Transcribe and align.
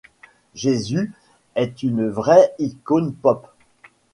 Jésus 0.55 1.13
est 1.53 1.83
une 1.83 2.07
vraie 2.09 2.55
icône 2.57 3.13
pop. 3.13 3.45